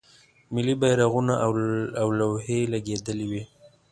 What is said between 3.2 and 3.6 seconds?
وې.